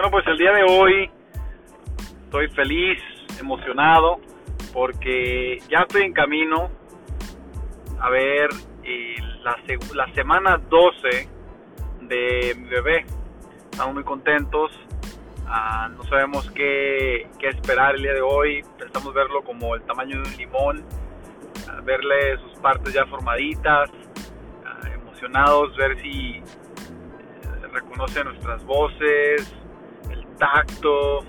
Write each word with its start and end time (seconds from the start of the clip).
Bueno, 0.00 0.12
pues 0.12 0.26
el 0.28 0.38
día 0.38 0.52
de 0.52 0.62
hoy 0.62 1.10
estoy 2.24 2.48
feliz, 2.52 3.02
emocionado, 3.38 4.18
porque 4.72 5.58
ya 5.68 5.80
estoy 5.80 6.04
en 6.04 6.14
camino 6.14 6.70
a 8.00 8.08
ver 8.08 8.48
eh, 8.82 9.16
la, 9.92 10.10
semana 10.14 10.56
12 10.56 11.28
de 12.00 12.54
mi 12.56 12.68
bebé. 12.70 13.04
Estamos 13.70 13.92
muy 13.92 14.02
contentos. 14.02 14.70
Ah, 15.46 15.90
no 15.94 16.02
sabemos 16.04 16.50
qué, 16.52 17.28
qué, 17.38 17.48
esperar 17.48 17.96
el 17.96 18.02
día 18.02 18.14
de 18.14 18.22
hoy. 18.22 18.64
Pensamos 18.78 19.12
verlo 19.12 19.42
como 19.42 19.74
el 19.74 19.82
tamaño 19.82 20.22
de 20.22 20.30
un 20.30 20.36
limón, 20.38 20.84
ah, 21.68 21.78
verle 21.84 22.38
sus 22.38 22.58
partes 22.60 22.94
ya 22.94 23.04
formaditas, 23.04 23.90
ah, 24.64 24.88
emocionados, 24.94 25.76
ver 25.76 26.00
si 26.00 26.36
eh, 26.36 26.42
reconoce 27.70 28.24
nuestras 28.24 28.64
voces, 28.64 29.60
tacto. 30.40 31.20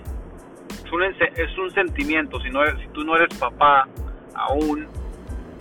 Es 0.83 0.91
un, 0.91 1.03
es 1.03 1.57
un 1.59 1.69
sentimiento. 1.71 2.41
Si, 2.41 2.49
no, 2.49 2.65
si 2.79 2.87
tú 2.87 3.03
no 3.03 3.15
eres 3.15 3.37
papá 3.37 3.87
aún, 4.33 4.87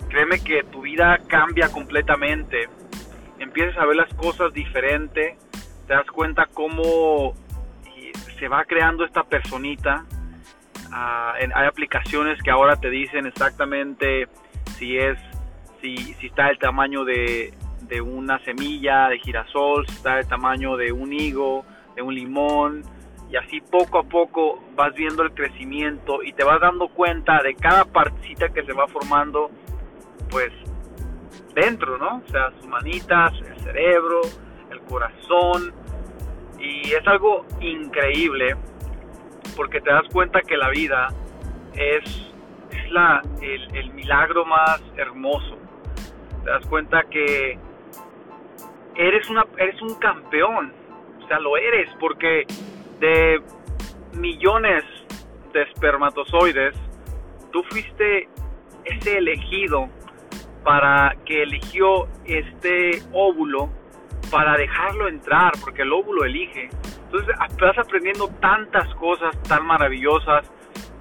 créeme 0.09 0.39
que 0.39 0.63
tu 0.63 0.81
vida 0.81 1.19
cambia 1.27 1.69
completamente. 1.71 2.67
Empiezas 3.37 3.77
a 3.77 3.85
ver 3.85 3.97
las 3.97 4.13
cosas 4.15 4.51
diferente. 4.53 5.37
Te 5.85 5.93
das 5.93 6.07
cuenta 6.07 6.47
cómo 6.51 7.35
se 8.39 8.47
va 8.47 8.65
creando 8.65 9.05
esta 9.05 9.23
personita. 9.23 10.03
Uh, 10.89 11.37
hay 11.53 11.67
aplicaciones 11.67 12.41
que 12.41 12.49
ahora 12.49 12.75
te 12.75 12.89
dicen 12.89 13.27
exactamente 13.27 14.27
si 14.77 14.97
es 14.97 15.17
si, 15.79 15.95
si 15.95 16.27
está 16.27 16.49
el 16.49 16.57
tamaño 16.57 17.05
de, 17.05 17.53
de 17.81 18.01
una 18.01 18.39
semilla 18.39 19.09
de 19.09 19.19
girasol, 19.19 19.85
si 19.87 19.95
está 19.95 20.19
el 20.19 20.27
tamaño 20.27 20.75
de 20.75 20.91
un 20.91 21.13
higo, 21.13 21.65
de 21.95 22.01
un 22.01 22.15
limón, 22.15 22.83
y 23.31 23.37
así 23.37 23.61
poco 23.61 23.99
a 23.99 24.03
poco 24.03 24.61
vas 24.75 24.93
viendo 24.93 25.23
el 25.23 25.33
crecimiento 25.33 26.21
y 26.21 26.33
te 26.33 26.43
vas 26.43 26.59
dando 26.59 26.89
cuenta 26.89 27.41
de 27.41 27.55
cada 27.55 27.85
partecita 27.85 28.49
que 28.49 28.63
se 28.63 28.73
va 28.73 28.87
formando 28.87 29.49
pues 30.29 30.51
dentro, 31.55 31.97
¿no? 31.97 32.21
O 32.25 32.29
sea, 32.29 32.51
sus 32.57 32.67
manitas, 32.67 33.31
el 33.41 33.57
cerebro, 33.61 34.21
el 34.69 34.81
corazón 34.81 35.73
y 36.59 36.91
es 36.91 37.07
algo 37.07 37.45
increíble 37.61 38.55
porque 39.55 39.79
te 39.79 39.89
das 39.89 40.07
cuenta 40.11 40.41
que 40.41 40.57
la 40.57 40.69
vida 40.69 41.07
es, 41.73 42.03
es 42.71 42.91
la, 42.91 43.21
el, 43.41 43.75
el 43.75 43.93
milagro 43.93 44.45
más 44.45 44.83
hermoso. 44.97 45.57
Te 46.43 46.49
das 46.49 46.65
cuenta 46.65 47.03
que 47.03 47.57
eres, 48.95 49.29
una, 49.29 49.45
eres 49.57 49.81
un 49.81 49.95
campeón, 49.95 50.73
o 51.23 51.27
sea, 51.27 51.39
lo 51.39 51.55
eres 51.55 51.89
porque 51.97 52.45
de 53.01 53.41
millones 54.13 54.83
de 55.51 55.63
espermatozoides, 55.63 56.75
tú 57.51 57.63
fuiste 57.69 58.29
ese 58.85 59.17
elegido 59.17 59.89
para 60.63 61.15
que 61.25 61.43
eligió 61.43 62.07
este 62.25 63.01
óvulo 63.11 63.69
para 64.29 64.55
dejarlo 64.55 65.07
entrar, 65.09 65.51
porque 65.59 65.81
el 65.81 65.91
óvulo 65.91 66.23
elige. 66.23 66.69
Entonces 67.05 67.35
estás 67.49 67.77
aprendiendo 67.77 68.29
tantas 68.39 68.87
cosas 68.95 69.35
tan 69.43 69.65
maravillosas, 69.65 70.49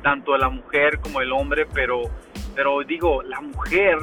tanto 0.02 0.32
de 0.32 0.38
la 0.38 0.48
mujer 0.48 0.98
como 1.00 1.20
el 1.20 1.30
hombre, 1.30 1.66
pero, 1.72 2.02
pero 2.56 2.82
digo, 2.82 3.22
la 3.22 3.40
mujer 3.40 3.98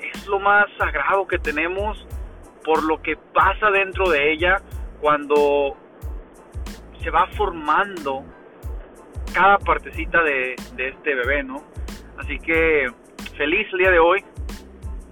es 0.00 0.26
lo 0.26 0.38
más 0.38 0.66
sagrado 0.78 1.26
que 1.26 1.38
tenemos 1.38 2.06
por 2.64 2.82
lo 2.84 3.02
que 3.02 3.16
pasa 3.16 3.70
dentro 3.70 4.08
de 4.08 4.32
ella 4.32 4.62
cuando 5.00 5.76
se 7.02 7.10
va 7.10 7.26
formando 7.36 8.24
cada 9.32 9.58
partecita 9.58 10.22
de, 10.22 10.54
este 10.76 11.14
bebé, 11.14 11.42
¿no? 11.42 11.62
Así 12.18 12.38
que 12.38 12.90
feliz 13.36 13.66
el 13.72 13.78
día 13.78 13.90
de 13.90 13.98
hoy. 13.98 14.24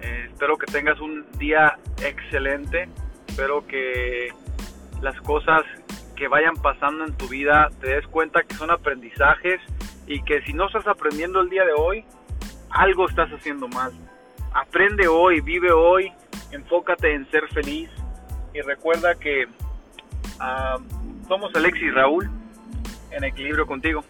Eh, 0.00 0.28
espero 0.30 0.56
que 0.56 0.66
tengas 0.66 1.00
un 1.00 1.26
día 1.38 1.78
excelente. 2.02 2.88
Espero 3.28 3.66
que 3.66 4.28
las 5.00 5.20
cosas 5.20 5.62
que 6.16 6.28
vayan 6.28 6.56
pasando 6.56 7.04
en 7.04 7.14
tu 7.14 7.28
vida 7.28 7.70
te 7.80 7.88
des 7.88 8.06
cuenta 8.08 8.42
que 8.42 8.54
son 8.54 8.70
aprendizajes 8.70 9.60
y 10.06 10.22
que 10.22 10.42
si 10.42 10.52
no 10.52 10.66
estás 10.66 10.86
aprendiendo 10.86 11.40
el 11.40 11.50
día 11.50 11.64
de 11.64 11.72
hoy, 11.72 12.04
algo 12.70 13.08
estás 13.08 13.30
haciendo 13.30 13.68
mal. 13.68 13.92
Aprende 14.54 15.06
hoy, 15.06 15.40
vive 15.40 15.72
hoy, 15.72 16.12
enfócate 16.50 17.12
en 17.12 17.30
ser 17.30 17.46
feliz 17.48 17.90
y 18.54 18.60
recuerda 18.62 19.14
que 19.16 19.46
ah, 20.40 20.78
somos 21.26 21.54
Alexis 21.54 21.84
y 21.84 21.90
Raúl 21.90 22.30
en 23.10 23.24
equilibrio 23.24 23.66
contigo. 23.66 24.04